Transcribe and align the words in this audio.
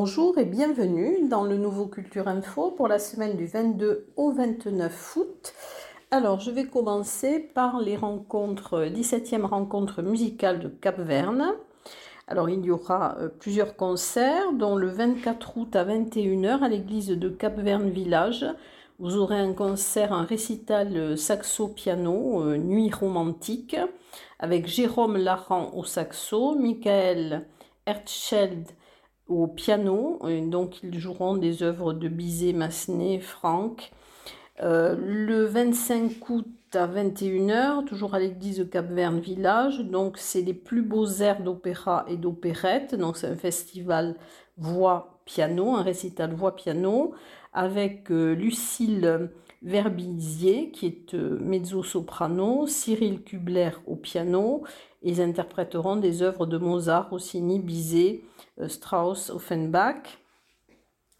Bonjour 0.00 0.38
et 0.38 0.44
bienvenue 0.44 1.26
dans 1.28 1.42
le 1.42 1.56
nouveau 1.56 1.86
Culture 1.86 2.28
Info 2.28 2.70
pour 2.70 2.86
la 2.86 3.00
semaine 3.00 3.36
du 3.36 3.46
22 3.46 4.06
au 4.14 4.30
29 4.30 5.16
août. 5.16 5.52
Alors, 6.12 6.38
je 6.38 6.52
vais 6.52 6.66
commencer 6.66 7.40
par 7.40 7.80
les 7.80 7.96
rencontres, 7.96 8.84
17e 8.84 9.42
rencontre 9.42 10.02
musicale 10.02 10.60
de 10.60 10.68
Cap-Verne. 10.68 11.52
Alors, 12.28 12.48
il 12.48 12.64
y 12.64 12.70
aura 12.70 13.16
euh, 13.18 13.28
plusieurs 13.28 13.74
concerts, 13.74 14.52
dont 14.52 14.76
le 14.76 14.86
24 14.86 15.56
août 15.56 15.74
à 15.74 15.84
21h 15.84 16.62
à 16.62 16.68
l'église 16.68 17.08
de 17.08 17.28
Cap-Verne 17.28 17.90
Village. 17.90 18.46
Vous 19.00 19.16
aurez 19.16 19.40
un 19.40 19.52
concert, 19.52 20.12
un 20.12 20.22
récital 20.22 20.96
euh, 20.96 21.16
saxo-piano, 21.16 22.44
euh, 22.44 22.56
Nuit 22.56 22.92
romantique, 22.92 23.74
avec 24.38 24.68
Jérôme 24.68 25.16
Laran 25.16 25.72
au 25.74 25.82
saxo, 25.82 26.54
Michael 26.54 27.48
Hertzscheld 27.84 28.68
au 29.28 29.46
piano. 29.46 30.18
donc, 30.46 30.82
ils 30.82 30.98
joueront 30.98 31.36
des 31.36 31.62
œuvres 31.62 31.92
de 31.92 32.08
Bizet, 32.08 32.52
Massenet, 32.52 33.20
Franck. 33.20 33.90
Euh, 34.62 34.96
le 34.98 35.44
25 35.44 36.28
août 36.30 36.46
à 36.74 36.86
21h, 36.86 37.84
toujours 37.84 38.14
à 38.14 38.18
l'église 38.18 38.58
de 38.58 38.64
Cap-Verne 38.64 39.20
Village. 39.20 39.80
Donc, 39.80 40.18
c'est 40.18 40.42
les 40.42 40.54
plus 40.54 40.82
beaux 40.82 41.06
airs 41.20 41.42
d'opéra 41.42 42.04
et 42.08 42.16
d'opérette. 42.16 42.94
Donc, 42.94 43.16
c'est 43.16 43.28
un 43.28 43.36
festival 43.36 44.16
voix-piano, 44.56 45.76
un 45.76 45.82
récital 45.82 46.34
voix-piano, 46.34 47.14
avec 47.52 48.10
euh, 48.10 48.34
Lucille 48.34 49.30
Verbizier, 49.62 50.70
qui 50.70 50.86
est 50.86 51.14
euh, 51.14 51.38
mezzo-soprano, 51.40 52.66
Cyril 52.66 53.22
Kubler 53.22 53.70
au 53.86 53.96
piano. 53.96 54.62
Ils 55.02 55.20
interpréteront 55.20 55.96
des 55.96 56.22
œuvres 56.22 56.46
de 56.46 56.58
Mozart, 56.58 57.10
Rossini, 57.10 57.58
Bizet, 57.58 58.22
euh, 58.60 58.68
Strauss, 58.68 59.30
Offenbach. 59.30 60.18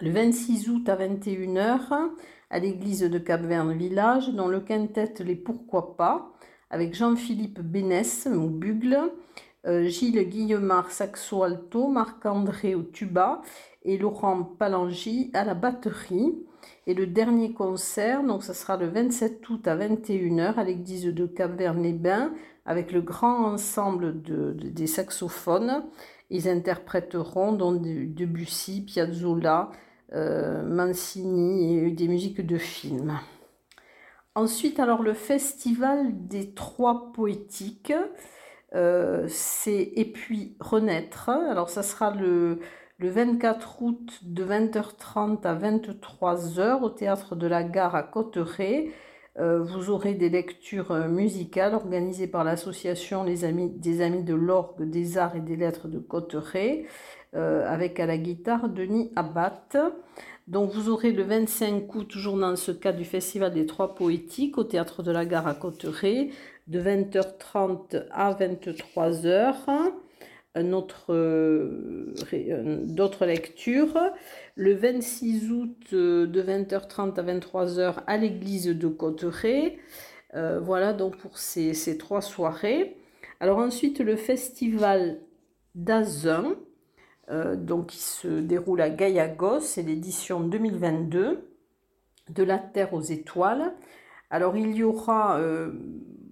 Le 0.00 0.10
26 0.12 0.68
août 0.70 0.88
à 0.88 0.96
21h, 0.96 2.10
à 2.50 2.58
l'église 2.60 3.00
de 3.00 3.18
Cap-Verne 3.18 3.72
Village, 3.76 4.30
dans 4.30 4.46
le 4.46 4.60
quintet 4.60 5.12
Les 5.24 5.34
Pourquoi 5.34 5.96
pas, 5.96 6.32
avec 6.70 6.94
Jean-Philippe 6.94 7.60
Bénès 7.60 8.28
au 8.28 8.48
bugle, 8.48 9.10
euh, 9.66 9.88
Gilles 9.88 10.28
Guillemard 10.28 10.92
saxo 10.92 11.42
alto, 11.42 11.88
Marc-André 11.88 12.76
au 12.76 12.82
tuba 12.82 13.42
et 13.82 13.98
Laurent 13.98 14.44
Palangi 14.44 15.30
à 15.34 15.44
la 15.44 15.54
batterie. 15.54 16.46
Et 16.86 16.94
le 16.94 17.06
dernier 17.06 17.52
concert, 17.52 18.22
donc 18.22 18.42
ça 18.42 18.54
sera 18.54 18.76
le 18.76 18.88
27 18.88 19.48
août 19.48 19.66
à 19.68 19.76
21h 19.76 20.54
à 20.54 20.64
l'église 20.64 21.04
de 21.04 21.26
Cap-Verne-les-Bains 21.26 22.32
avec 22.64 22.92
le 22.92 23.00
grand 23.00 23.44
ensemble 23.44 24.22
de, 24.22 24.52
des 24.52 24.86
saxophones. 24.86 25.84
Ils 26.30 26.48
interpréteront 26.48 27.52
donc 27.52 27.82
Debussy, 27.82 28.84
Piazzolla, 28.84 29.70
euh, 30.12 30.62
Mancini 30.62 31.78
et 31.78 31.90
des 31.90 32.08
musiques 32.08 32.44
de 32.46 32.58
films. 32.58 33.18
Ensuite, 34.34 34.78
alors 34.78 35.02
le 35.02 35.14
festival 35.14 36.26
des 36.28 36.54
trois 36.54 37.12
poétiques, 37.12 37.92
euh, 38.74 39.24
c'est 39.28 39.92
Et 39.96 40.12
puis 40.12 40.56
Renaître. 40.60 41.30
Alors 41.30 41.70
ça 41.70 41.82
sera 41.82 42.14
le, 42.14 42.60
le 42.98 43.10
24 43.10 43.82
août 43.82 44.20
de 44.22 44.44
20h30 44.44 45.42
à 45.44 45.54
23h 45.54 46.82
au 46.82 46.90
théâtre 46.90 47.36
de 47.36 47.46
la 47.46 47.62
gare 47.62 47.94
à 47.94 48.02
Cotteret. 48.02 48.88
Euh, 49.38 49.62
vous 49.62 49.90
aurez 49.90 50.14
des 50.14 50.28
lectures 50.28 50.90
euh, 50.90 51.06
musicales 51.06 51.74
organisées 51.74 52.26
par 52.26 52.42
l'association 52.42 53.24
des 53.24 53.44
Amis 53.44 53.70
de 54.24 54.34
l'Orgue, 54.34 54.82
des 54.90 55.16
Arts 55.16 55.36
et 55.36 55.40
des 55.40 55.54
Lettres 55.54 55.86
de 55.86 56.00
Cotteret, 56.00 56.86
euh, 57.36 57.64
avec 57.72 58.00
à 58.00 58.06
la 58.06 58.18
guitare 58.18 58.68
Denis 58.68 59.12
Abbat. 59.14 59.92
Donc 60.48 60.72
vous 60.72 60.88
aurez 60.88 61.12
le 61.12 61.22
25 61.22 61.94
août, 61.94 62.08
toujours 62.08 62.36
dans 62.36 62.56
ce 62.56 62.72
cas 62.72 62.92
du 62.92 63.04
Festival 63.04 63.54
des 63.54 63.66
Trois 63.66 63.94
Poétiques, 63.94 64.58
au 64.58 64.64
Théâtre 64.64 65.04
de 65.04 65.12
la 65.12 65.24
Gare 65.24 65.46
à 65.46 65.54
Cotteret, 65.54 66.30
de 66.66 66.80
20h30 66.80 68.06
à 68.10 68.32
23h 68.32 69.54
autre, 69.62 69.66
euh, 69.68 69.86
euh, 69.86 70.07
d'autres 70.56 71.14
lectures. 73.26 73.98
Le 74.56 74.74
26 74.74 75.50
août 75.52 75.76
euh, 75.92 76.26
de 76.26 76.42
20h30 76.42 77.18
à 77.18 77.22
23h 77.22 78.02
à 78.06 78.16
l'église 78.16 78.66
de 78.66 78.88
Cotteret. 78.88 79.78
voilà 80.34 80.92
donc 80.92 81.16
pour 81.16 81.38
ces, 81.38 81.74
ces, 81.74 81.98
trois 81.98 82.22
soirées. 82.22 82.96
Alors 83.40 83.58
ensuite 83.58 84.00
le 84.00 84.16
festival 84.16 85.18
d'Azun, 85.74 86.56
donc 87.56 87.88
qui 87.88 87.98
se 87.98 88.40
déroule 88.40 88.80
à 88.80 88.90
Gaiagos, 88.90 89.60
c'est 89.60 89.82
l'édition 89.82 90.40
2022 90.40 91.46
de 92.30 92.42
la 92.42 92.58
Terre 92.58 92.94
aux 92.94 93.02
étoiles. 93.02 93.74
Alors 94.30 94.56
il 94.56 94.74
y 94.74 94.82
aura 94.82 95.38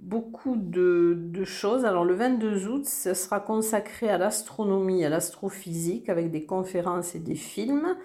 beaucoup 0.07 0.57
de, 0.57 1.45
choses. 1.45 1.85
Alors 1.85 2.05
le 2.05 2.15
22 2.15 2.69
août, 2.69 2.87
ce 2.87 3.13
sera 3.13 3.41
consacré 3.41 4.09
à 4.09 4.19
l'astronomie, 4.19 5.05
à 5.05 5.09
l'astrophysique 5.09 6.09
avec 6.09 6.31
des 6.31 6.45
conférences 6.45 7.15
et 7.15 7.19
des 7.19 7.35
films. 7.35 7.97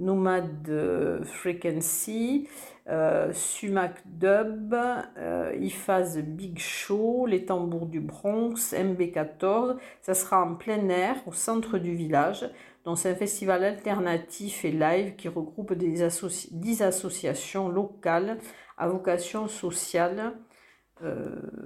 Nomad 0.03 0.69
euh, 0.69 1.23
Frequency, 1.25 2.49
euh, 2.89 3.33
Sumac 3.33 4.03
Dub, 4.05 4.75
euh, 4.75 5.55
Ifaz 5.61 6.19
Big 6.19 6.59
Show, 6.59 7.27
Les 7.27 7.45
Tambours 7.45 7.87
du 7.87 8.01
Bronx, 8.01 8.75
MB14. 8.75 9.77
Ça 10.01 10.15
sera 10.15 10.45
en 10.45 10.57
plein 10.57 10.89
air 10.89 11.17
au 11.27 11.33
centre 11.33 11.79
du 11.79 11.95
village. 11.95 12.45
Donc 12.85 12.99
c'est 12.99 13.11
un 13.11 13.15
festival 13.15 13.63
alternatif 13.63 14.65
et 14.65 14.73
live 14.73 15.15
qui 15.15 15.29
regroupe 15.29 15.75
des 15.75 16.03
10 16.51 16.83
associations 16.83 17.69
locales 17.69 18.39
à 18.77 18.89
vocation 18.89 19.47
sociale. 19.47 20.33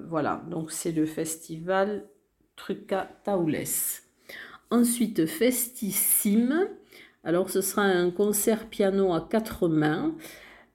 voilà, 0.09 0.43
donc 0.49 0.71
c'est 0.71 0.93
le 0.93 1.06
festival 1.06 2.05
Truca 2.56 3.09
Taules. 3.25 4.03
Ensuite, 4.70 5.26
Festissime. 5.26 6.69
Alors, 7.23 7.50
ce 7.50 7.61
sera 7.61 7.82
un 7.82 8.11
concert 8.11 8.67
piano 8.67 9.12
à 9.12 9.26
quatre 9.31 9.69
mains 9.69 10.14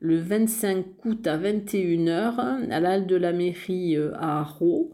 le 0.01 0.17
25 0.17 0.85
août 1.05 1.27
à 1.27 1.37
21h 1.37 2.71
à 2.71 2.79
l'Halle 2.79 3.05
de 3.05 3.15
la 3.15 3.31
Mairie 3.31 3.95
euh, 3.95 4.13
à 4.15 4.39
Arro. 4.39 4.91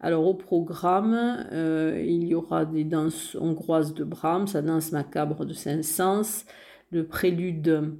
Alors 0.00 0.26
au 0.26 0.34
programme, 0.34 1.46
euh, 1.52 2.02
il 2.06 2.24
y 2.24 2.34
aura 2.34 2.64
des 2.64 2.84
danses 2.84 3.36
hongroises 3.40 3.94
de 3.94 4.04
Brahms, 4.04 4.46
la 4.54 4.62
danse 4.62 4.92
macabre 4.92 5.44
de 5.44 5.52
Saint-Saëns, 5.52 6.44
le 6.90 7.06
prélude 7.06 7.96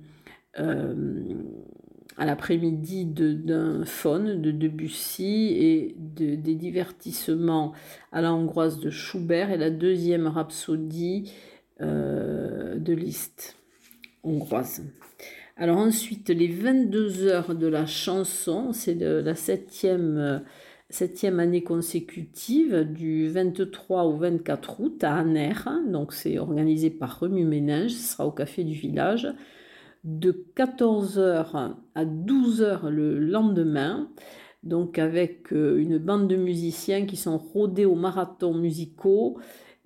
euh, 0.59 0.95
à 2.17 2.27
l'après-midi 2.27 3.07
d'un 3.07 3.85
faune 3.85 4.41
de 4.41 4.51
Debussy 4.51 5.57
et 5.59 5.97
des 5.99 6.55
divertissements 6.55 7.73
à 8.13 8.21
la 8.21 8.33
hongroise 8.33 8.79
de 8.79 8.91
Schubert 8.91 9.51
et 9.51 9.57
la 9.57 9.71
deuxième 9.71 10.27
rhapsodie 10.27 11.33
euh, 11.81 12.79
de 12.79 12.93
Liszt 12.93 13.57
hongroise. 14.23 14.85
Alors 15.57 15.79
ensuite, 15.79 16.31
les 16.31 16.49
22 16.49 17.27
heures 17.27 17.55
de 17.55 17.67
la 17.67 17.87
chanson, 17.87 18.73
c'est 18.73 18.95
la 18.95 19.35
septième, 19.35 20.43
septième 20.91 21.39
année 21.39 21.63
consécutive 21.63 22.85
du 22.85 23.29
23 23.29 24.05
au 24.05 24.17
24 24.17 24.81
août 24.81 25.05
à 25.05 25.17
Aner. 25.17 25.53
Donc 25.87 26.13
c'est 26.13 26.39
organisé 26.39 26.91
par 26.91 27.21
Remue 27.21 27.45
Ménage, 27.45 27.91
ce 27.91 28.13
sera 28.15 28.27
au 28.27 28.33
café 28.33 28.65
du 28.65 28.75
village 28.75 29.29
de 30.05 30.47
14h 30.57 31.75
à 31.95 32.05
12h 32.05 32.89
le 32.89 33.19
lendemain. 33.19 34.09
donc 34.63 34.99
avec 34.99 35.51
une 35.51 35.99
bande 35.99 36.29
de 36.29 36.37
musiciens 36.37 37.07
qui 37.07 37.17
sont 37.17 37.39
rodés 37.39 37.85
aux 37.85 37.95
marathons 37.95 38.55
musicaux 38.55 39.39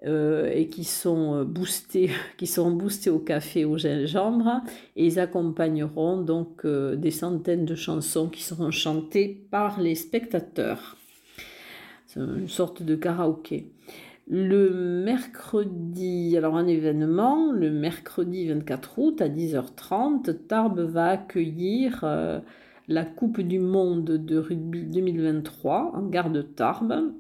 et 0.05 0.69
qui 0.71 0.85
sont 0.85 1.45
boostés, 1.45 2.11
qui 2.37 2.47
sont 2.47 2.71
boostés 2.71 3.11
au 3.11 3.19
café 3.19 3.65
au 3.65 3.77
gingembre 3.77 4.63
et 4.95 5.07
ils 5.07 5.19
accompagneront 5.19 6.21
donc 6.21 6.65
des 6.65 7.11
centaines 7.11 7.65
de 7.65 7.75
chansons 7.75 8.29
qui 8.29 8.43
seront 8.43 8.71
chantées 8.71 9.47
par 9.51 9.81
les 9.81 9.97
spectateurs. 9.97 10.97
C'est 12.07 12.21
une 12.21 12.49
sorte 12.49 12.83
de 12.83 12.95
karaoké. 12.97 13.73
Le 14.31 15.03
mercredi, 15.05 16.37
alors 16.37 16.57
un 16.57 16.67
événement, 16.67 17.51
le 17.51 17.71
mercredi 17.71 18.47
24 18.47 18.99
août 18.99 19.23
à 19.23 19.29
10h30, 19.29 20.47
Tarbes 20.47 20.81
va 20.81 21.07
accueillir 21.07 22.01
euh, 22.03 22.39
la 22.89 23.07
Coupe 23.07 23.41
du 23.41 23.59
Monde 23.59 24.05
de 24.05 24.37
rugby 24.37 24.83
2023 24.83 25.93
en 25.95 26.03
gare 26.03 26.31
de 26.31 26.43
Tarbes. 26.43 27.15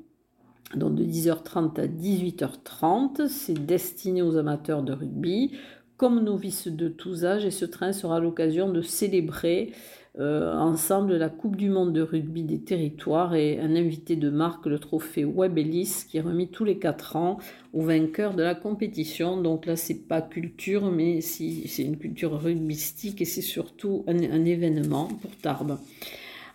Donc 0.74 0.96
de 0.96 1.04
10h30 1.04 1.80
à 1.80 1.86
18h30, 1.86 3.28
c'est 3.28 3.64
destiné 3.64 4.20
aux 4.20 4.36
amateurs 4.36 4.82
de 4.82 4.92
rugby 4.92 5.52
comme 5.96 6.22
novices 6.22 6.68
de 6.68 6.88
tous 6.88 7.24
âges 7.24 7.46
et 7.46 7.50
ce 7.50 7.64
train 7.64 7.92
sera 7.92 8.20
l'occasion 8.20 8.70
de 8.70 8.82
célébrer 8.82 9.72
euh, 10.20 10.52
ensemble 10.52 11.14
la 11.16 11.28
Coupe 11.28 11.54
du 11.54 11.68
Monde 11.68 11.92
de 11.92 12.02
rugby 12.02 12.42
des 12.42 12.58
territoires 12.58 13.36
et 13.36 13.60
un 13.60 13.76
invité 13.76 14.16
de 14.16 14.30
marque, 14.30 14.66
le 14.66 14.80
trophée 14.80 15.24
Web 15.24 15.56
Ellis, 15.56 16.06
qui 16.08 16.16
est 16.16 16.22
remis 16.22 16.48
tous 16.48 16.64
les 16.64 16.78
4 16.78 17.14
ans 17.14 17.38
aux 17.72 17.82
vainqueurs 17.82 18.34
de 18.34 18.42
la 18.42 18.56
compétition. 18.56 19.40
Donc 19.40 19.64
là, 19.64 19.76
c'est 19.76 20.08
pas 20.08 20.20
culture, 20.20 20.90
mais 20.90 21.20
c'est 21.20 21.84
une 21.84 21.98
culture 21.98 22.32
rugbystique 22.40 23.20
et 23.20 23.24
c'est 23.24 23.42
surtout 23.42 24.04
un, 24.08 24.44
événement 24.44 25.06
pour 25.06 25.30
Tarbes. 25.36 25.78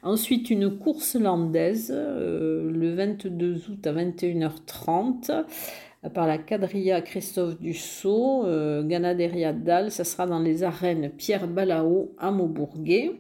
Ensuite, 0.02 0.50
une 0.50 0.78
course 0.78 1.16
landaise 1.16 1.90
euh, 1.96 2.70
le 2.70 2.94
22 2.96 3.62
août 3.70 3.88
à 3.88 3.94
21h30 3.94 5.46
par 6.14 6.28
la 6.28 6.38
quadrilla 6.38 7.02
Christophe 7.02 7.58
Dussault, 7.62 8.44
euh, 8.46 8.84
Ganaderia 8.84 9.54
Dalle. 9.54 9.90
Ça 9.90 10.04
sera 10.04 10.28
dans 10.28 10.40
les 10.40 10.64
arènes 10.64 11.10
Pierre 11.12 11.48
Balao 11.48 12.14
à 12.18 12.32
Maubourguet. 12.32 13.12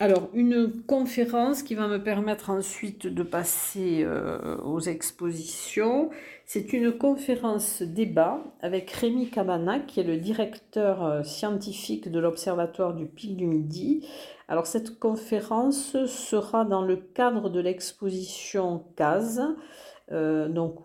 Alors, 0.00 0.28
une 0.32 0.84
conférence 0.86 1.64
qui 1.64 1.74
va 1.74 1.88
me 1.88 2.00
permettre 2.00 2.50
ensuite 2.50 3.08
de 3.08 3.24
passer 3.24 4.04
euh, 4.04 4.56
aux 4.58 4.78
expositions. 4.78 6.10
C'est 6.46 6.72
une 6.72 6.92
conférence 6.92 7.82
débat 7.82 8.40
avec 8.60 8.92
Rémi 8.92 9.28
Cabana, 9.28 9.80
qui 9.80 9.98
est 9.98 10.04
le 10.04 10.16
directeur 10.16 11.04
euh, 11.04 11.22
scientifique 11.24 12.08
de 12.12 12.20
l'Observatoire 12.20 12.94
du 12.94 13.06
Pic 13.06 13.36
du 13.36 13.46
Midi. 13.46 14.06
Alors, 14.46 14.68
cette 14.68 15.00
conférence 15.00 16.04
sera 16.06 16.64
dans 16.64 16.82
le 16.82 16.94
cadre 16.94 17.50
de 17.50 17.58
l'exposition 17.58 18.84
CASE, 18.94 19.42
euh, 20.12 20.48
donc 20.48 20.76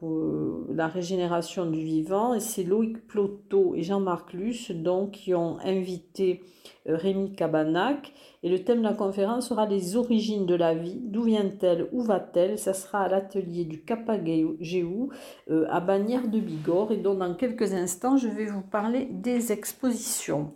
la 0.73 0.87
régénération 0.87 1.69
du 1.69 1.79
vivant, 1.79 2.33
et 2.33 2.39
c'est 2.39 2.63
Loïc 2.63 3.07
Ploto 3.07 3.73
et 3.75 3.83
Jean-Marc 3.83 4.33
Luce 4.33 4.71
qui 5.11 5.33
ont 5.33 5.57
invité 5.63 6.41
Rémi 6.85 7.33
Cabanac 7.33 8.13
et 8.43 8.49
le 8.49 8.61
thème 8.61 8.79
de 8.79 8.83
la 8.83 8.93
conférence 8.93 9.47
sera 9.47 9.65
les 9.65 9.95
origines 9.95 10.45
de 10.45 10.55
la 10.55 10.75
vie, 10.75 10.99
d'où 11.01 11.23
vient-elle, 11.23 11.87
où 11.93 12.01
va-t-elle? 12.01 12.59
Ça 12.59 12.73
sera 12.73 13.03
à 13.03 13.07
l'atelier 13.07 13.63
du 13.63 13.83
Capagéou 13.83 15.09
euh, 15.49 15.65
à 15.69 15.79
Bagnères 15.79 16.27
de 16.27 16.39
Bigorre. 16.41 16.91
Et 16.91 16.97
donc 16.97 17.19
dans 17.19 17.33
quelques 17.35 17.73
instants, 17.73 18.17
je 18.17 18.27
vais 18.27 18.45
vous 18.45 18.61
parler 18.61 19.07
des 19.09 19.53
expositions. 19.53 20.53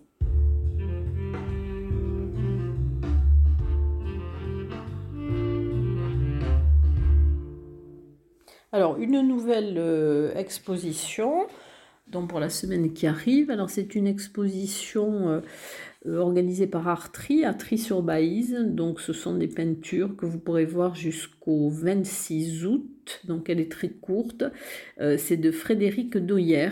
Alors, 8.73 8.97
une 8.99 9.21
nouvelle 9.21 9.75
euh, 9.77 10.33
exposition 10.35 11.47
donc 12.07 12.29
pour 12.29 12.39
la 12.39 12.49
semaine 12.49 12.93
qui 12.93 13.07
arrive. 13.07 13.49
Alors, 13.49 13.69
c'est 13.69 13.95
une 13.95 14.07
exposition 14.07 15.29
euh, 15.29 15.39
euh, 16.05 16.17
organisé 16.17 16.67
par 16.67 16.87
Artri, 16.87 17.45
Artri-sur-Baïse. 17.45 18.57
Donc 18.67 18.99
ce 18.99 19.13
sont 19.13 19.35
des 19.35 19.47
peintures 19.47 20.15
que 20.17 20.25
vous 20.25 20.39
pourrez 20.39 20.65
voir 20.65 20.95
jusqu'au 20.95 21.69
26 21.69 22.65
août. 22.65 23.21
Donc 23.25 23.49
elle 23.49 23.59
est 23.59 23.71
très 23.71 23.89
courte. 23.89 24.43
C'est 25.17 25.37
de 25.37 25.51
Frédéric 25.51 26.17
Doyer. 26.17 26.69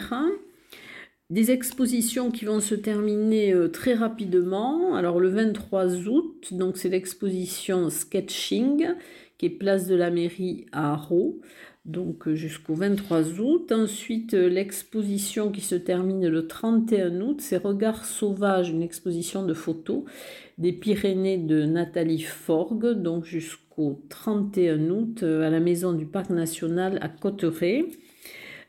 Des 1.29 1.51
expositions 1.51 2.29
qui 2.31 2.45
vont 2.45 2.61
se 2.61 2.75
terminer 2.75 3.53
très 3.73 3.93
rapidement. 3.93 4.95
Alors 4.95 5.19
le 5.19 5.29
23 5.29 6.07
août, 6.07 6.53
donc 6.53 6.77
c'est 6.77 6.89
l'exposition 6.89 7.89
Sketching 7.89 8.95
qui 9.37 9.47
est 9.47 9.49
place 9.49 9.87
de 9.87 9.95
la 9.95 10.11
mairie 10.11 10.65
à 10.71 10.93
Arro 10.93 11.41
donc 11.85 12.27
euh, 12.27 12.35
jusqu'au 12.35 12.73
23 12.73 13.39
août. 13.39 13.71
Ensuite, 13.71 14.33
euh, 14.33 14.49
l'exposition 14.49 15.51
qui 15.51 15.61
se 15.61 15.75
termine 15.75 16.27
le 16.27 16.47
31 16.47 17.21
août, 17.21 17.41
c'est 17.41 17.57
Regards 17.57 18.05
sauvages, 18.05 18.69
une 18.69 18.81
exposition 18.81 19.45
de 19.45 19.53
photos 19.53 20.03
des 20.57 20.73
Pyrénées 20.73 21.37
de 21.37 21.63
Nathalie 21.63 22.21
Forgue, 22.21 22.93
donc 22.93 23.25
jusqu'au 23.25 24.01
31 24.09 24.89
août 24.89 25.23
euh, 25.23 25.45
à 25.45 25.49
la 25.49 25.59
maison 25.59 25.93
du 25.93 26.05
Parc 26.05 26.29
national 26.29 26.97
à 27.01 27.09
Cotteret. 27.09 27.85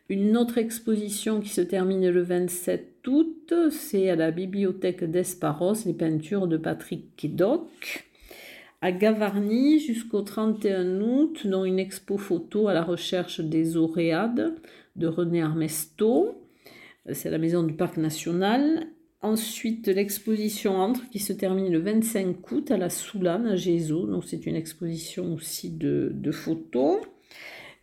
Une 0.09 0.37
autre 0.37 0.59
exposition 0.59 1.41
qui 1.41 1.49
se 1.49 1.61
termine 1.61 2.09
le 2.09 2.23
27 2.23 3.09
août, 3.09 3.53
c'est 3.71 4.09
à 4.09 4.15
la 4.15 4.31
bibliothèque 4.31 5.03
d'Esparos, 5.03 5.85
les 5.85 5.95
peintures 5.95 6.47
de 6.47 6.57
Patrick 6.57 7.17
Kedoc 7.17 8.06
à 8.87 8.93
Gavarnie 8.93 9.81
jusqu'au 9.81 10.23
31 10.23 11.01
août, 11.01 11.45
dont 11.45 11.65
une 11.65 11.81
expo 11.81 12.19
photo 12.19 12.69
à 12.69 12.73
la 12.73 12.85
recherche 12.85 13.41
des 13.41 13.77
Auréades 13.77 14.55
de 14.95 15.09
René 15.09 15.43
Armesto. 15.43 16.41
C'est 17.13 17.31
la 17.31 17.39
maison 17.39 17.65
du 17.65 17.75
Parc 17.75 17.97
national. 17.97 18.87
Ensuite, 19.23 19.89
l'exposition 19.89 20.77
Entre 20.77 21.11
qui 21.11 21.19
se 21.19 21.33
termine 21.33 21.73
le 21.73 21.81
25 21.81 22.49
août 22.53 22.71
à 22.71 22.77
la 22.77 22.89
Soulane 22.89 23.49
à 23.49 23.57
Gézo. 23.57 24.07
Donc, 24.07 24.23
c'est 24.25 24.47
une 24.47 24.55
exposition 24.55 25.35
aussi 25.35 25.71
de 25.71 26.31
photos. 26.31 27.01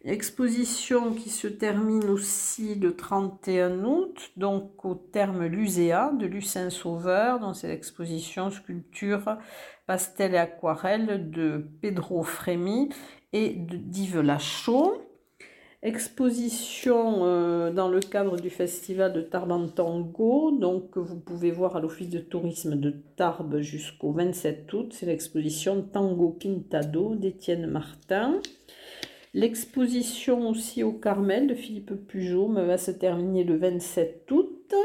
Exposition 0.05 1.13
qui 1.13 1.29
se 1.29 1.47
termine 1.47 2.09
aussi 2.09 2.75
le 2.75 2.93
31 2.93 3.85
août, 3.85 4.31
donc 4.35 4.83
au 4.83 4.95
terme 4.95 5.45
Luséa 5.45 6.11
de 6.19 6.25
Lucin 6.25 6.69
Sauveur, 6.69 7.39
dans 7.39 7.53
cette 7.53 7.71
exposition 7.71 8.51
sculpture, 8.51 9.37
pastel 9.87 10.33
et 10.33 10.39
aquarelle 10.39 11.31
de 11.31 11.65
Pedro 11.81 12.21
Frémy 12.21 12.89
et 13.31 13.51
d'Yves 13.51 14.19
Lachaud. 14.19 15.01
Exposition 15.83 17.25
euh, 17.25 17.71
dans 17.71 17.87
le 17.87 18.01
cadre 18.01 18.35
du 18.37 18.49
festival 18.49 19.13
de 19.13 19.21
Tarbes 19.21 19.73
Tango, 19.73 20.51
donc 20.51 20.91
que 20.91 20.99
vous 20.99 21.19
pouvez 21.19 21.51
voir 21.51 21.77
à 21.77 21.79
l'office 21.79 22.09
de 22.09 22.19
tourisme 22.19 22.75
de 22.75 22.93
Tarbes 23.15 23.59
jusqu'au 23.59 24.11
27 24.11 24.73
août. 24.73 24.93
C'est 24.93 25.05
l'exposition 25.05 25.81
Tango 25.81 26.29
Pintado 26.29 27.15
d'Étienne 27.15 27.67
Martin. 27.67 28.41
L'exposition 29.33 30.47
aussi 30.49 30.83
au 30.83 30.91
Carmel 30.91 31.47
de 31.47 31.55
Philippe 31.55 31.93
Pujot 32.07 32.51
va 32.53 32.77
se 32.77 32.91
terminer 32.91 33.43
le 33.43 33.57
27 33.57 34.31
août. 34.31 34.75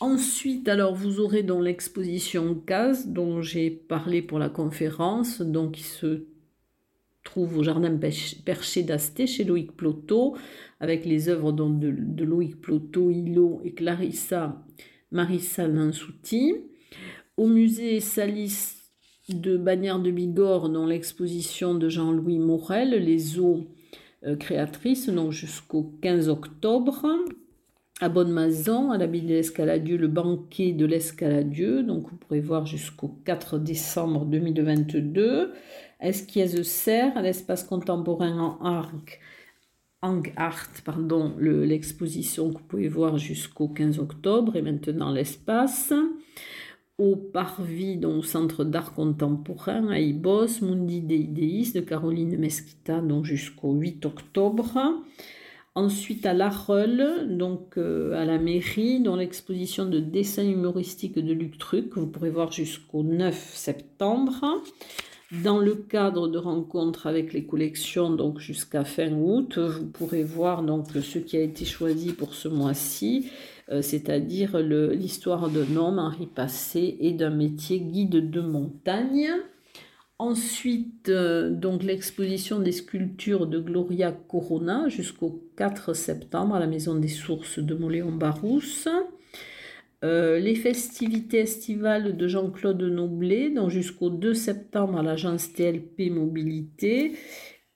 Ensuite, 0.00 0.68
alors 0.68 0.94
vous 0.94 1.20
aurez 1.20 1.42
dans 1.42 1.60
l'exposition 1.60 2.54
CAS 2.54 3.06
dont 3.06 3.40
j'ai 3.40 3.70
parlé 3.70 4.20
pour 4.20 4.38
la 4.38 4.50
conférence, 4.50 5.40
donc 5.40 5.72
qui 5.72 5.82
se 5.82 6.26
trouve 7.24 7.56
au 7.56 7.62
jardin 7.62 7.98
perché 8.44 8.82
d'Asté 8.82 9.26
chez 9.26 9.44
Loïc 9.44 9.72
Ploto, 9.72 10.36
avec 10.80 11.06
les 11.06 11.30
œuvres 11.30 11.52
de, 11.52 11.90
de, 11.90 12.24
Loïc 12.24 12.60
Ploto, 12.60 13.10
Hilo 13.10 13.62
et 13.64 13.72
Clarissa 13.72 14.62
Marissa 15.10 15.66
Lansouti. 15.66 16.54
Au 17.38 17.46
musée 17.46 18.00
Salis 18.00 18.75
de 19.28 19.56
Bagnères 19.56 19.98
de 19.98 20.10
Bigorre 20.10 20.68
dans 20.68 20.86
l'exposition 20.86 21.74
de 21.74 21.88
Jean-Louis 21.88 22.38
Morel, 22.38 22.90
Les 22.90 23.38
eaux 23.38 23.66
euh, 24.24 24.36
créatrices, 24.36 25.08
donc 25.08 25.32
jusqu'au 25.32 25.92
15 26.02 26.28
octobre. 26.28 27.06
À 28.00 28.08
Bonne-Maison, 28.08 28.90
à 28.90 28.98
l'abbaye 28.98 29.22
de 29.22 29.28
l'Escaladieu, 29.28 29.96
le 29.96 30.08
banquet 30.08 30.72
de 30.72 30.84
l'Escaladieu, 30.84 31.82
donc 31.82 32.10
vous 32.10 32.16
pourrez 32.16 32.40
voir 32.40 32.66
jusqu'au 32.66 33.08
4 33.24 33.58
décembre 33.58 34.26
2022. 34.26 35.52
Esquiez 36.00 36.62
Serre, 36.62 37.16
à 37.16 37.22
l'espace 37.22 37.64
contemporain 37.64 38.38
en 38.38 38.64
arc, 38.64 39.20
Art, 40.36 40.68
pardon, 40.84 41.34
l'exposition 41.38 42.52
que 42.52 42.58
vous 42.58 42.64
pouvez 42.64 42.88
voir 42.88 43.18
jusqu'au 43.18 43.66
15 43.66 43.98
octobre 43.98 44.54
et 44.54 44.62
maintenant 44.62 45.10
l'espace? 45.10 45.92
Au 46.98 47.14
Parvis, 47.14 47.96
donc 47.98 48.24
Centre 48.24 48.64
d'art 48.64 48.94
contemporain 48.94 49.88
à 49.88 49.98
Ibos, 49.98 50.62
Mundi 50.62 51.02
Deidéis 51.02 51.72
de 51.74 51.80
Caroline 51.80 52.38
Mesquita, 52.38 53.00
donc 53.00 53.24
jusqu'au 53.24 53.72
8 53.72 54.06
octobre. 54.06 55.02
Ensuite 55.74 56.24
à 56.24 56.32
La 56.32 56.50
donc 57.28 57.76
euh, 57.76 58.14
à 58.14 58.24
la 58.24 58.38
mairie, 58.38 59.00
dans 59.00 59.16
l'exposition 59.16 59.84
de 59.84 60.00
dessins 60.00 60.48
humoristiques 60.48 61.18
de 61.18 61.34
Luc 61.34 61.58
Truc, 61.58 61.92
vous 61.96 62.06
pourrez 62.06 62.30
voir 62.30 62.50
jusqu'au 62.50 63.02
9 63.02 63.52
septembre. 63.54 64.62
Dans 65.44 65.58
le 65.58 65.74
cadre 65.74 66.28
de 66.28 66.38
rencontres 66.38 67.06
avec 67.06 67.34
les 67.34 67.44
collections, 67.44 68.10
donc 68.10 68.38
jusqu'à 68.38 68.84
fin 68.84 69.12
août, 69.12 69.58
vous 69.58 69.86
pourrez 69.86 70.22
voir 70.22 70.62
donc 70.62 70.86
ce 70.92 71.18
qui 71.18 71.36
a 71.36 71.42
été 71.42 71.66
choisi 71.66 72.12
pour 72.12 72.32
ce 72.32 72.48
mois-ci, 72.48 73.28
c'est-à-dire 73.80 74.58
l'histoire 74.58 75.48
d'un 75.48 75.76
homme, 75.76 75.98
Henri 75.98 76.26
Passé, 76.26 76.96
et 77.00 77.12
d'un 77.12 77.30
métier 77.30 77.80
guide 77.80 78.30
de 78.30 78.40
montagne. 78.40 79.30
Ensuite, 80.18 81.10
euh, 81.10 81.50
donc 81.50 81.82
l'exposition 81.82 82.58
des 82.58 82.72
sculptures 82.72 83.46
de 83.46 83.58
Gloria 83.58 84.12
Corona 84.12 84.88
jusqu'au 84.88 85.42
4 85.56 85.92
septembre 85.92 86.54
à 86.54 86.60
la 86.60 86.66
Maison 86.66 86.94
des 86.94 87.08
Sources 87.08 87.58
de 87.58 87.74
Moléon-Barousse. 87.74 88.88
Euh, 90.04 90.38
les 90.38 90.54
festivités 90.54 91.40
estivales 91.40 92.16
de 92.16 92.28
Jean-Claude 92.28 92.82
Noblet, 92.82 93.50
donc 93.50 93.68
jusqu'au 93.68 94.08
2 94.08 94.32
septembre 94.32 94.98
à 94.98 95.02
l'agence 95.02 95.52
TLP 95.52 96.08
Mobilité, 96.10 97.12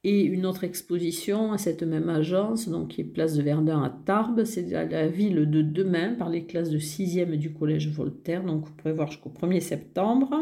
et 0.02 0.23
une 0.23 0.47
autre 0.47 0.64
exposition 0.64 1.52
à 1.52 1.59
cette 1.59 1.83
même 1.83 2.09
agence, 2.09 2.69
donc 2.69 2.88
qui 2.88 3.02
est 3.02 3.04
Place 3.04 3.35
de 3.35 3.42
Verdun 3.42 3.83
à 3.83 3.90
Tarbes, 3.90 4.45
c'est 4.45 4.75
à 4.75 4.85
la 4.85 5.09
ville 5.09 5.50
de 5.50 5.61
demain 5.61 6.14
par 6.14 6.30
les 6.30 6.47
classes 6.47 6.71
de 6.71 6.78
6e 6.78 7.37
du 7.37 7.52
Collège 7.52 7.88
Voltaire, 7.90 8.42
donc 8.42 8.64
vous 8.64 8.73
pouvez 8.73 8.95
voir 8.95 9.09
jusqu'au 9.09 9.30
1er 9.30 9.61
septembre. 9.61 10.35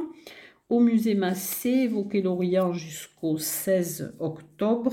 Au 0.68 0.80
musée 0.80 1.14
Massé, 1.14 1.70
évoquer 1.70 2.22
l'Orient 2.22 2.72
jusqu'au 2.72 3.38
16 3.38 4.14
octobre. 4.20 4.92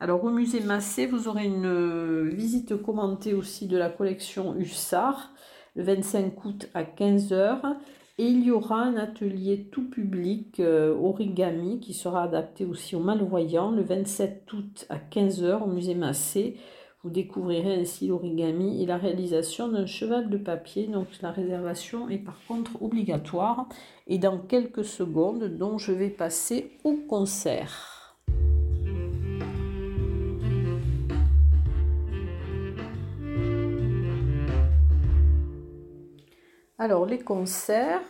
Alors 0.00 0.24
au 0.24 0.30
musée 0.30 0.60
Massé, 0.60 1.06
vous 1.06 1.28
aurez 1.28 1.44
une 1.44 2.28
visite 2.30 2.76
commentée 2.76 3.34
aussi 3.34 3.66
de 3.66 3.76
la 3.76 3.90
collection 3.90 4.56
Hussard 4.56 5.34
le 5.74 5.82
25 5.82 6.44
août 6.44 6.68
à 6.72 6.84
15h. 6.84 7.76
Et 8.18 8.28
il 8.28 8.44
y 8.44 8.50
aura 8.50 8.80
un 8.82 8.96
atelier 8.96 9.68
tout 9.70 9.90
public 9.90 10.58
euh, 10.60 10.96
origami 10.96 11.80
qui 11.80 11.92
sera 11.92 12.22
adapté 12.22 12.64
aussi 12.64 12.96
aux 12.96 13.00
malvoyants 13.00 13.70
le 13.70 13.82
27 13.82 14.50
août 14.54 14.86
à 14.88 14.96
15h 14.96 15.62
au 15.62 15.66
musée 15.66 15.94
Massé. 15.94 16.56
Vous 17.02 17.10
découvrirez 17.10 17.74
ainsi 17.74 18.08
l'origami 18.08 18.82
et 18.82 18.86
la 18.86 18.96
réalisation 18.96 19.68
d'un 19.68 19.84
cheval 19.84 20.30
de 20.30 20.38
papier. 20.38 20.86
Donc 20.86 21.08
la 21.20 21.30
réservation 21.30 22.08
est 22.08 22.18
par 22.18 22.40
contre 22.48 22.82
obligatoire. 22.82 23.68
Et 24.06 24.18
dans 24.18 24.38
quelques 24.38 24.84
secondes, 24.84 25.44
donc 25.44 25.78
je 25.78 25.92
vais 25.92 26.08
passer 26.08 26.78
au 26.84 26.94
concert. 26.94 27.95
Alors, 36.86 37.04
les 37.04 37.18
concerts, 37.18 38.00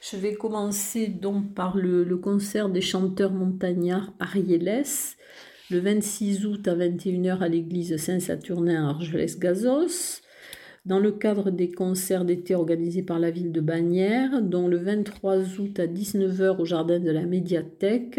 je 0.00 0.16
vais 0.16 0.32
commencer 0.32 1.06
donc 1.06 1.52
par 1.52 1.76
le, 1.76 2.16
concert 2.16 2.70
des 2.70 2.80
chanteurs 2.80 3.30
montagnards 3.30 4.10
Arieles, 4.18 4.86
le 5.70 5.78
26 5.78 6.46
août 6.46 6.66
à 6.66 6.74
21h 6.74 7.40
à 7.40 7.48
l'église 7.48 7.94
Saint-Saturnin 7.98 8.86
à 8.86 8.90
Argelès-Gazos, 8.92 10.22
dans 10.86 10.98
le 10.98 11.12
cadre 11.12 11.50
des 11.50 11.70
concerts 11.70 12.24
d'été 12.24 12.54
organisés 12.54 13.02
par 13.02 13.18
la 13.18 13.30
ville 13.30 13.52
de 13.52 13.60
Bagnères, 13.60 14.40
dont 14.40 14.66
le 14.66 14.78
23 14.78 15.60
août 15.60 15.78
à 15.78 15.86
19h 15.86 16.56
au 16.58 16.64
jardin 16.64 17.00
de 17.00 17.10
la 17.10 17.26
médiathèque. 17.26 18.18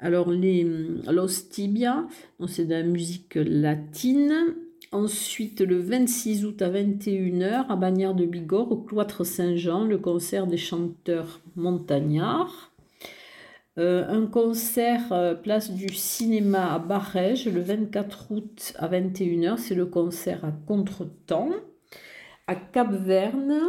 Alors, 0.00 0.32
les 0.32 0.66
Los 1.08 1.48
Tibia, 1.48 2.08
c'est 2.48 2.64
de 2.64 2.74
la 2.74 2.82
musique 2.82 3.36
latine. 3.36 4.56
Ensuite, 4.92 5.60
le 5.60 5.78
26 5.78 6.44
août 6.44 6.62
à 6.62 6.70
21h, 6.70 7.66
à 7.68 7.76
Bagnères 7.76 8.14
de 8.14 8.24
Bigorre, 8.24 8.70
au 8.70 8.76
cloître 8.76 9.24
Saint-Jean, 9.24 9.84
le 9.84 9.98
concert 9.98 10.46
des 10.46 10.56
chanteurs 10.56 11.40
montagnards. 11.56 12.72
Euh, 13.78 14.06
un 14.08 14.26
concert 14.26 15.12
euh, 15.12 15.34
place 15.34 15.70
du 15.70 15.92
cinéma 15.92 16.72
à 16.72 16.78
Barège, 16.78 17.46
le 17.46 17.60
24 17.60 18.30
août 18.30 18.72
à 18.78 18.88
21h, 18.88 19.58
c'est 19.58 19.74
le 19.74 19.86
concert 19.86 20.44
à 20.44 20.52
Contretemps. 20.66 21.50
À 22.46 22.54
Cap-Verne, 22.54 23.60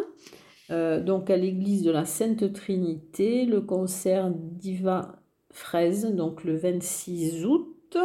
euh, 0.69 1.01
donc 1.01 1.29
à 1.29 1.35
l'église 1.35 1.81
de 1.81 1.91
la 1.91 2.05
Sainte 2.05 2.53
Trinité, 2.53 3.45
le 3.45 3.59
concert 3.61 4.29
d'Iva 4.31 5.19
Fraise, 5.51 6.13
donc 6.13 6.43
le 6.43 6.55
26 6.55 7.45
août. 7.45 7.97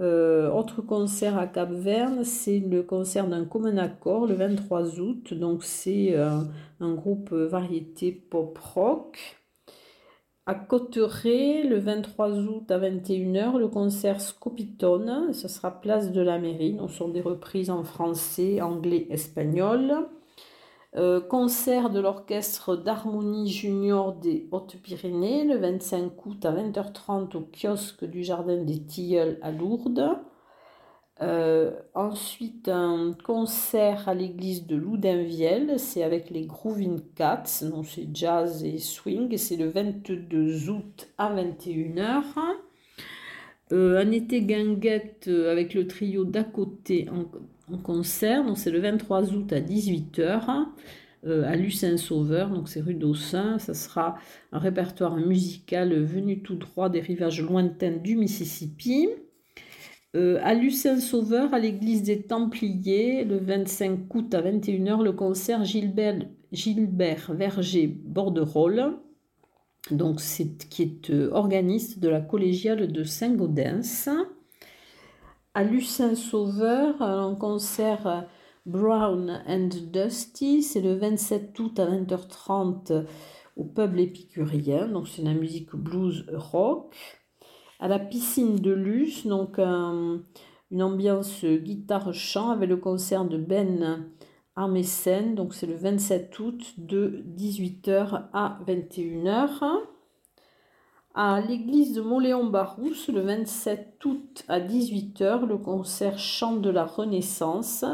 Euh, 0.00 0.50
autre 0.50 0.80
concert 0.80 1.36
à 1.36 1.46
Cap-Verne, 1.46 2.22
c'est 2.22 2.60
le 2.60 2.82
concert 2.82 3.26
d'un 3.26 3.44
commun 3.44 3.78
accord 3.78 4.26
le 4.26 4.34
23 4.34 5.00
août. 5.00 5.34
Donc 5.34 5.64
c'est 5.64 6.14
euh, 6.14 6.40
un 6.80 6.94
groupe 6.94 7.32
variété 7.32 8.12
pop-rock. 8.12 9.38
À 10.46 10.54
Cotteret, 10.54 11.62
le 11.62 11.78
23 11.78 12.30
août 12.38 12.70
à 12.70 12.78
21h, 12.78 13.58
le 13.58 13.68
concert 13.68 14.18
Scopitone. 14.18 15.34
Ce 15.34 15.46
sera 15.46 15.70
place 15.70 16.10
de 16.10 16.22
la 16.22 16.38
mairie. 16.38 16.72
Donc, 16.72 16.90
ce 16.90 16.96
sont 16.96 17.08
des 17.08 17.20
reprises 17.20 17.68
en 17.68 17.84
français, 17.84 18.62
anglais, 18.62 19.06
espagnol. 19.10 20.08
Euh, 20.96 21.20
concert 21.20 21.90
de 21.90 22.00
l'orchestre 22.00 22.74
d'harmonie 22.74 23.50
junior 23.50 24.14
des 24.14 24.48
Hautes-Pyrénées 24.50 25.44
le 25.44 25.58
25 25.58 26.24
août 26.24 26.46
à 26.46 26.52
20h30 26.52 27.36
au 27.36 27.42
kiosque 27.42 28.06
du 28.06 28.24
Jardin 28.24 28.62
des 28.64 28.82
Tilleuls 28.82 29.38
à 29.42 29.50
Lourdes. 29.50 30.18
Euh, 31.20 31.72
ensuite, 31.94 32.68
un 32.68 33.12
concert 33.22 34.08
à 34.08 34.14
l'église 34.14 34.66
de 34.66 34.76
Loudinvielle, 34.76 35.78
c'est 35.78 36.02
avec 36.02 36.30
les 36.30 36.46
Groovin 36.46 36.96
Cats, 37.16 37.64
donc 37.64 37.86
c'est 37.86 38.08
jazz 38.14 38.64
et 38.64 38.78
swing, 38.78 39.36
c'est 39.36 39.56
le 39.56 39.68
22 39.68 40.70
août 40.70 41.08
à 41.18 41.34
21h. 41.34 42.22
Euh, 43.72 44.00
un 44.00 44.10
été 44.10 44.40
guinguette 44.42 45.28
avec 45.28 45.74
le 45.74 45.86
trio 45.86 46.24
d'à 46.24 46.44
côté 46.44 47.08
concert. 47.76 48.44
C'est 48.56 48.70
le 48.70 48.80
23 48.80 49.32
août 49.34 49.52
à 49.52 49.60
18h 49.60 50.66
euh, 51.26 51.44
à 51.44 51.56
Lucin-Sauveur, 51.56 52.50
donc 52.50 52.68
c'est 52.68 52.80
rue 52.80 52.94
d'Aussin. 52.94 53.58
Ça 53.58 53.74
sera 53.74 54.16
un 54.52 54.58
répertoire 54.58 55.16
musical 55.16 55.94
venu 56.02 56.42
tout 56.42 56.54
droit 56.54 56.88
des 56.88 57.00
rivages 57.00 57.42
lointains 57.42 57.96
du 57.96 58.16
Mississippi. 58.16 59.08
Euh, 60.16 60.40
à 60.42 60.54
Lucin-Sauveur, 60.54 61.52
à 61.52 61.58
l'église 61.58 62.02
des 62.02 62.22
Templiers, 62.22 63.24
le 63.24 63.36
25 63.36 64.14
août 64.14 64.34
à 64.34 64.40
21h, 64.40 65.02
le 65.02 65.12
concert 65.12 65.64
Gilbert, 65.64 66.20
Gilbert 66.50 67.32
Verger 67.34 67.86
Borderolle, 67.88 68.96
donc 69.90 70.20
c'est, 70.20 70.68
qui 70.68 70.82
est 70.82 71.10
euh, 71.10 71.30
organiste 71.32 71.98
de 71.98 72.08
la 72.08 72.20
collégiale 72.20 72.90
de 72.90 73.04
Saint-Gaudens 73.04 74.08
à 75.58 76.14
Sauveur, 76.14 77.02
un 77.02 77.34
concert 77.34 78.28
Brown 78.64 79.42
and 79.48 79.70
Dusty, 79.92 80.62
c'est 80.62 80.80
le 80.80 80.94
27 80.94 81.58
août 81.58 81.80
à 81.80 81.86
20h30 81.86 83.04
au 83.56 83.64
pub 83.64 83.98
épicurien, 83.98 84.86
donc 84.86 85.08
c'est 85.08 85.22
la 85.22 85.34
musique 85.34 85.74
blues 85.74 86.26
rock. 86.32 86.94
À 87.80 87.88
la 87.88 87.98
piscine 87.98 88.54
de 88.54 88.70
Luce, 88.70 89.26
donc 89.26 89.58
une 89.58 90.22
ambiance 90.80 91.44
guitare-chant 91.44 92.50
avec 92.50 92.68
le 92.68 92.76
concert 92.76 93.24
de 93.24 93.36
Ben 93.36 94.06
Armesen, 94.54 95.34
donc 95.34 95.54
c'est 95.54 95.66
le 95.66 95.74
27 95.74 96.38
août 96.38 96.74
de 96.78 97.24
18h 97.36 98.28
à 98.32 98.60
21h 98.64 99.97
à 101.20 101.40
l'église 101.40 101.94
de 101.94 102.00
Montléon-Barousse 102.00 103.08
le 103.08 103.22
27 103.22 104.04
août 104.04 104.44
à 104.46 104.60
18h 104.60 105.46
le 105.46 105.58
concert 105.58 106.16
Chant 106.16 106.58
de 106.58 106.70
la 106.70 106.84
Renaissance 106.84 107.84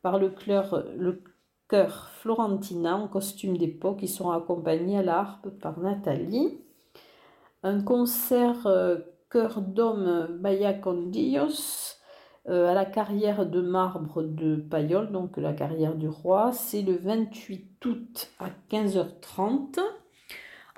par 0.00 0.18
le 0.18 0.30
chœur, 0.30 0.86
le 0.96 1.22
chœur 1.68 2.08
Florentina 2.08 2.96
en 2.96 3.06
costume 3.06 3.58
d'époque 3.58 3.98
qui 3.98 4.08
sera 4.08 4.34
accompagné 4.34 4.96
à 4.96 5.02
l'harpe 5.02 5.50
par 5.60 5.78
Nathalie. 5.78 6.58
Un 7.62 7.82
concert 7.82 8.66
euh, 8.66 8.96
chœur 9.28 9.60
d'homme 9.60 10.38
Bayacondillos 10.40 11.98
euh, 12.48 12.66
à 12.66 12.72
la 12.72 12.86
carrière 12.86 13.44
de 13.44 13.60
marbre 13.60 14.22
de 14.22 14.56
Payol, 14.56 15.12
donc 15.12 15.36
la 15.36 15.52
carrière 15.52 15.96
du 15.96 16.08
roi. 16.08 16.52
C'est 16.52 16.80
le 16.80 16.96
28 16.96 17.84
août 17.84 18.30
à 18.38 18.46
15h30. 18.70 19.80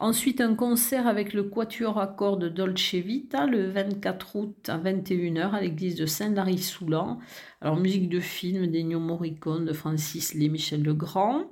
Ensuite, 0.02 0.40
un 0.40 0.56
concert 0.56 1.06
avec 1.06 1.32
le 1.32 1.44
Quatuor 1.44 2.00
à 2.00 2.08
cordes 2.08 2.52
Dolce 2.52 2.94
Vita 2.94 3.46
le 3.46 3.70
24 3.70 4.34
août 4.34 4.68
à 4.68 4.76
21h 4.76 5.52
à 5.52 5.60
l'église 5.60 5.94
de 5.94 6.06
Saint-Lary-Soulan. 6.06 7.20
Alors, 7.60 7.76
musique 7.76 8.08
de 8.08 8.18
film 8.18 8.66
d'Ennio 8.66 8.98
Morricone, 8.98 9.64
de 9.64 9.72
Francis 9.72 10.34
Lé, 10.34 10.48
Michel 10.48 10.82
Legrand. 10.82 11.44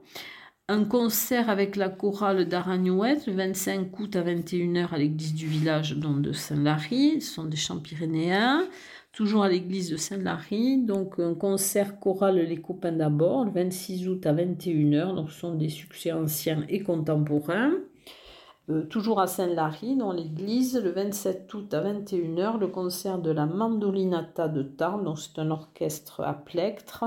Un 0.67 0.85
concert 0.85 1.49
avec 1.49 1.77
la 1.77 1.91
chorale 1.91 2.49
d'Aragnouette 2.49 3.29
le 3.29 3.35
25 3.35 3.97
août 4.01 4.17
à 4.17 4.25
21h 4.25 4.95
à 4.95 4.99
l'église 4.99 5.35
du 5.35 5.47
village 5.47 5.95
de 5.97 6.33
Saint-Lary. 6.33 7.21
Ce 7.21 7.35
sont 7.35 7.45
des 7.45 7.57
chants 7.57 7.79
pyrénéens. 7.79 8.65
Toujours 9.13 9.45
à 9.45 9.49
l'église 9.49 9.91
de 9.91 9.97
Saint-Lary. 9.97 10.79
Donc, 10.79 11.21
un 11.21 11.35
concert 11.35 12.01
choral 12.01 12.41
Les 12.41 12.61
Copains 12.61 12.91
d'abord 12.91 13.45
le 13.45 13.53
26 13.53 14.09
août 14.09 14.27
à 14.27 14.35
21h. 14.35 15.15
Donc, 15.15 15.31
ce 15.31 15.39
sont 15.39 15.55
des 15.55 15.69
succès 15.69 16.11
anciens 16.11 16.65
et 16.69 16.83
contemporains. 16.83 17.75
Euh, 18.71 18.85
toujours 18.85 19.21
à 19.21 19.27
Saint-Lary, 19.27 19.97
dans 19.97 20.13
l'église, 20.13 20.81
le 20.81 20.91
27 20.91 21.53
août 21.55 21.75
à 21.75 21.83
21h, 21.83 22.59
le 22.59 22.69
concert 22.69 23.19
de 23.19 23.31
la 23.31 23.47
Mandolinata 23.47 24.49
de 24.49 24.63
Tarbes. 24.63 25.05
Donc, 25.05 25.19
c'est 25.19 25.41
un 25.41 25.51
orchestre 25.51 26.21
à 26.21 26.35
plectre 26.35 27.05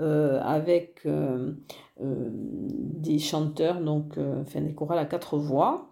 euh, 0.00 0.40
avec 0.42 1.02
euh, 1.04 1.52
des 2.00 3.18
chanteurs, 3.18 3.80
donc, 3.80 4.18
enfin, 4.18 4.60
des 4.62 4.74
chorales 4.74 4.98
à 4.98 5.04
quatre 5.04 5.36
voix. 5.36 5.90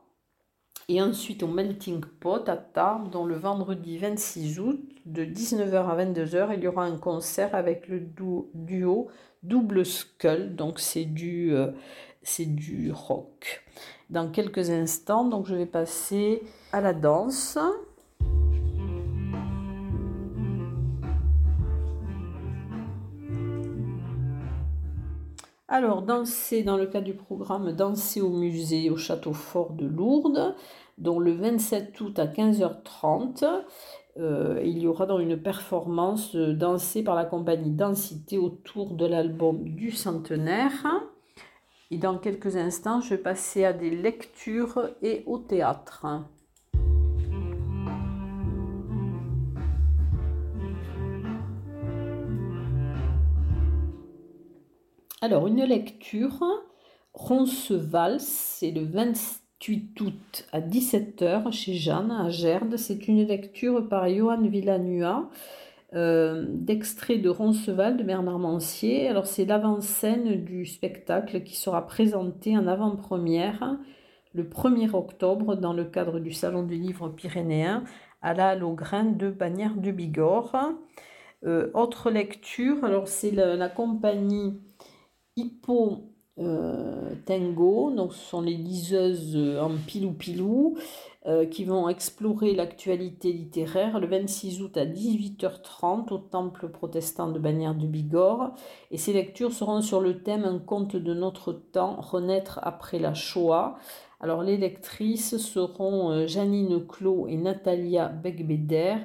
Et 0.89 1.01
ensuite 1.01 1.43
au 1.43 1.49
Melting 1.49 2.03
Pot 2.21 2.47
à 2.49 2.57
Tarbes, 2.57 3.11
dont 3.11 3.25
le 3.25 3.37
vendredi 3.37 3.97
26 3.97 4.61
août, 4.61 4.81
de 5.07 5.25
19h 5.25 5.77
à 5.77 6.05
22h, 6.05 6.51
il 6.55 6.63
y 6.63 6.69
aura 6.69 6.85
un 6.85 6.99
concert 6.99 7.55
avec 7.55 7.89
le 7.89 8.01
duo 8.01 9.09
Double 9.43 9.87
Skull. 9.87 10.55
Donc 10.55 10.81
c'est 10.81 11.07
du, 11.07 11.55
c'est 12.25 12.47
du 12.47 12.91
rock 12.93 13.65
dans 14.11 14.31
quelques 14.31 14.71
instants. 14.71 15.25
Donc 15.25 15.47
je 15.47 15.55
vais 15.55 15.67
passer 15.67 16.43
à 16.73 16.81
la 16.81 16.93
danse. 16.93 17.59
Alors, 25.69 26.03
danser 26.03 26.63
dans 26.63 26.77
le 26.77 26.87
cadre 26.87 27.07
du 27.07 27.15
programme 27.15 27.73
Danser 27.73 28.21
au 28.21 28.29
musée 28.29 28.91
au 28.91 28.97
château 28.97 29.33
fort 29.33 29.73
de 29.73 29.87
Lourdes, 29.87 30.55
dont 30.99 31.19
le 31.19 31.33
27 31.33 32.01
août 32.01 32.19
à 32.21 32.27
15h30, 32.27 33.45
euh, 34.19 34.61
il 34.65 34.79
y 34.79 34.87
aura 34.87 35.07
dans 35.07 35.19
une 35.19 35.37
performance 35.37 36.37
dansée 36.37 37.03
par 37.03 37.17
la 37.17 37.25
compagnie 37.25 37.73
Densité 37.73 38.39
autour 38.39 38.95
de 38.95 39.05
l'album 39.05 39.65
du 39.65 39.91
centenaire. 39.91 40.87
Et 41.91 41.99
dans 41.99 42.19
quelques 42.19 42.57
instants, 42.57 43.01
je 43.01 43.11
vais 43.11 43.19
passer 43.19 43.65
à 43.65 43.73
des 43.73 43.91
lectures 43.91 44.91
et 45.03 45.23
au 45.27 45.39
théâtre. 45.39 46.07
Alors, 55.21 55.47
une 55.47 55.65
lecture, 55.65 56.45
Roncesvalls, 57.15 58.21
c'est 58.21 58.71
le 58.71 58.85
28 58.85 60.01
août 60.01 60.47
à 60.53 60.61
17h 60.61 61.51
chez 61.51 61.75
Jeanne 61.75 62.11
à 62.11 62.29
Gerde. 62.29 62.77
C'est 62.77 63.09
une 63.09 63.27
lecture 63.27 63.89
par 63.89 64.09
Johan 64.09 64.43
Villanua 64.43 65.31
euh, 65.95 66.47
d'extrait 66.49 67.19
de 67.19 67.29
Ronceval 67.29 67.97
de 67.97 68.03
Bernard 68.03 68.39
Mancier. 68.39 69.09
Alors 69.09 69.27
c'est 69.27 69.45
l'avant-scène 69.45 70.45
du 70.45 70.67
spectacle 70.67 71.43
qui 71.43 71.57
sera 71.57 71.87
présenté 71.87 72.57
en 72.57 72.67
avant-première 72.67 73.79
le 74.35 74.43
1er 74.43 74.95
octobre 74.95 75.55
dans 75.55 75.73
le 75.73 75.85
cadre 75.85 76.19
du 76.19 76.33
Salon 76.33 76.65
du 76.65 76.75
Livre 76.75 77.09
pyrénéen 77.09 77.85
à 78.23 78.35
la 78.35 78.57
Logrin 78.57 79.05
de 79.05 79.31
Bagnères 79.31 79.77
du 79.77 79.93
Bigorre. 79.93 80.73
Euh, 81.45 81.71
autre 81.75 82.11
lecture, 82.11 82.85
alors 82.85 83.07
c'est 83.07 83.31
la, 83.31 83.69
compagnie 83.69 84.59
Hippo 85.37 86.14
euh, 86.39 87.15
Tango, 87.27 87.91
donc 87.91 88.13
ce 88.13 88.25
sont 88.25 88.41
les 88.41 88.57
liseuses 88.57 89.37
en 89.61 89.71
pilou-pilou. 89.87 90.77
Euh, 91.27 91.47
qui 91.47 91.65
vont 91.65 91.89
explorer 91.89 92.55
l'actualité 92.55 93.33
littéraire 93.33 93.99
le 93.99 94.07
26 94.07 94.61
août 94.61 94.77
à 94.77 94.85
18h30 94.85 96.13
au 96.13 96.19
Temple 96.19 96.69
protestant 96.69 97.31
de 97.31 97.39
Bagnères 97.39 97.75
du 97.75 97.87
Bigorre. 97.87 98.55
Et 98.91 98.99
ces 98.99 99.15
lectures 99.15 99.55
seront 99.55 99.81
sur 99.81 100.03
le 100.03 100.23
thème 100.23 100.45
Un 100.45 100.59
conte 100.59 100.97
de 100.97 101.15
notre 101.15 101.55
temps, 101.55 101.97
renaître 101.99 102.61
après 102.63 102.99
la 102.99 103.15
Shoah. 103.15 103.79
Alors 104.21 104.43
les 104.43 104.59
lectrices 104.59 105.39
seront 105.39 106.11
euh, 106.11 106.27
Janine 106.27 106.87
Clot 106.87 107.27
et 107.27 107.39
Natalia 107.39 108.09
Begbeder 108.09 108.97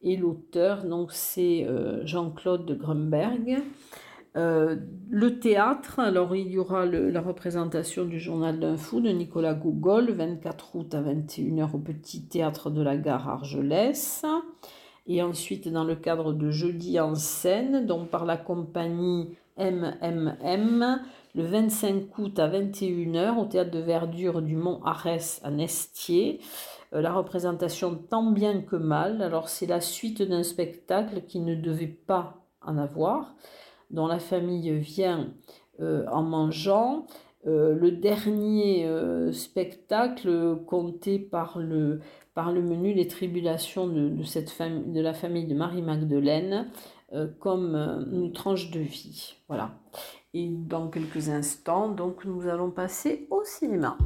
et 0.00 0.16
l'auteur 0.16 0.84
donc 0.84 1.10
c'est 1.10 1.64
euh, 1.64 2.06
Jean-Claude 2.06 2.78
Grunberg. 2.78 3.64
Euh, 4.36 4.76
le 5.10 5.38
théâtre, 5.38 6.00
alors 6.00 6.34
il 6.34 6.48
y 6.48 6.58
aura 6.58 6.86
la 6.86 7.20
représentation 7.20 8.04
du 8.04 8.18
journal 8.18 8.58
d'un 8.58 8.76
fou 8.76 9.00
de 9.00 9.10
Nicolas 9.10 9.54
Gougol, 9.54 10.06
le 10.06 10.12
24 10.12 10.74
août 10.74 10.94
à 10.94 11.02
21h 11.02 11.74
au 11.74 11.78
Petit 11.78 12.26
Théâtre 12.26 12.70
de 12.70 12.82
la 12.82 12.96
Gare 12.96 13.28
Argelès. 13.28 14.24
Et 15.06 15.22
ensuite, 15.22 15.68
dans 15.68 15.84
le 15.84 15.94
cadre 15.94 16.32
de 16.32 16.50
Jeudi 16.50 16.98
en 16.98 17.14
scène, 17.14 17.86
donc 17.86 18.08
par 18.08 18.24
la 18.24 18.36
compagnie 18.36 19.36
MMM, 19.56 21.00
le 21.34 21.42
25 21.42 22.18
août 22.18 22.38
à 22.38 22.48
21h 22.48 23.38
au 23.38 23.44
Théâtre 23.44 23.70
de 23.70 23.78
Verdure 23.78 24.42
du 24.42 24.56
Mont 24.56 24.80
Arès 24.84 25.40
à 25.44 25.50
Nestier. 25.50 26.40
Euh, 26.92 27.00
la 27.00 27.12
représentation 27.12 27.94
tant 27.94 28.30
bien 28.32 28.62
que 28.62 28.76
mal. 28.76 29.22
Alors 29.22 29.48
c'est 29.48 29.66
la 29.66 29.80
suite 29.80 30.22
d'un 30.22 30.42
spectacle 30.42 31.22
qui 31.28 31.38
ne 31.38 31.54
devait 31.54 31.86
pas 31.86 32.44
en 32.62 32.78
avoir 32.78 33.34
dont 33.90 34.06
la 34.06 34.18
famille 34.18 34.78
vient 34.78 35.30
euh, 35.80 36.04
en 36.10 36.22
mangeant. 36.22 37.06
Euh, 37.46 37.74
le 37.74 37.90
dernier 37.90 38.86
euh, 38.86 39.32
spectacle 39.32 40.56
compté 40.66 41.18
par 41.18 41.58
le, 41.58 42.00
menu 42.36 42.94
Les 42.94 43.08
tribulations 43.08 43.86
de, 43.86 44.22
cette 44.22 44.52
de 44.60 45.00
la 45.00 45.14
famille 45.14 45.46
de 45.46 45.54
Marie-Magdeleine 45.54 46.70
comme 47.38 47.76
une 48.12 48.32
tranche 48.32 48.72
de 48.72 48.80
vie. 48.80 49.36
Voilà. 49.46 49.70
Et 50.32 50.48
dans 50.48 50.88
quelques 50.88 51.28
instants, 51.28 51.88
donc, 51.88 52.24
nous 52.24 52.48
allons 52.48 52.72
passer 52.72 53.28
au 53.30 53.44
cinéma. 53.44 53.96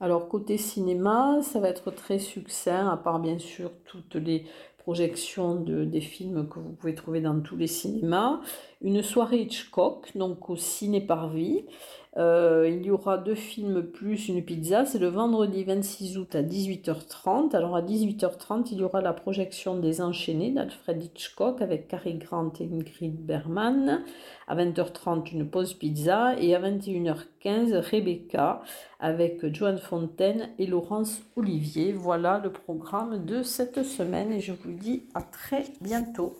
Alors 0.00 0.28
côté 0.28 0.56
cinéma, 0.56 1.40
ça 1.42 1.60
va 1.60 1.68
être 1.68 1.90
très 1.90 2.18
succinct, 2.18 2.88
à 2.88 2.96
part 2.96 3.20
bien 3.20 3.38
sûr 3.38 3.70
toutes 3.84 4.14
les 4.14 4.46
projections 4.78 5.56
de, 5.56 5.84
des 5.84 6.00
films 6.00 6.48
que 6.48 6.58
vous 6.58 6.72
pouvez 6.72 6.94
trouver 6.94 7.20
dans 7.20 7.38
tous 7.40 7.56
les 7.56 7.66
cinémas. 7.66 8.40
Une 8.80 9.02
soirée 9.02 9.42
Hitchcock, 9.42 10.10
donc 10.16 10.48
au 10.48 10.56
ciné 10.56 11.02
parvis. 11.02 11.66
Euh, 12.16 12.68
il 12.68 12.84
y 12.84 12.90
aura 12.90 13.18
deux 13.18 13.36
films 13.36 13.82
plus 13.84 14.28
une 14.28 14.44
pizza. 14.44 14.84
C'est 14.84 14.98
le 14.98 15.08
vendredi 15.08 15.62
26 15.62 16.18
août 16.18 16.34
à 16.34 16.42
18h30. 16.42 17.54
Alors 17.54 17.76
à 17.76 17.82
18h30, 17.82 18.68
il 18.72 18.78
y 18.78 18.82
aura 18.82 19.00
la 19.00 19.12
projection 19.12 19.78
des 19.78 20.00
Enchaînés 20.00 20.50
d'Alfred 20.50 21.02
Hitchcock 21.02 21.62
avec 21.62 21.86
Cary 21.88 22.14
Grant 22.14 22.52
et 22.58 22.64
Ingrid 22.64 23.14
Bergman. 23.24 24.02
À 24.48 24.56
20h30, 24.56 25.32
une 25.32 25.48
pause 25.48 25.74
pizza. 25.74 26.34
Et 26.40 26.54
à 26.54 26.60
21h15, 26.60 27.76
Rebecca 27.76 28.62
avec 28.98 29.54
Joanne 29.54 29.78
Fontaine 29.78 30.50
et 30.58 30.66
Laurence 30.66 31.22
Olivier. 31.36 31.92
Voilà 31.92 32.40
le 32.42 32.50
programme 32.50 33.24
de 33.24 33.42
cette 33.42 33.84
semaine 33.84 34.32
et 34.32 34.40
je 34.40 34.52
vous 34.52 34.72
dis 34.72 35.04
à 35.14 35.22
très 35.22 35.64
bientôt. 35.80 36.36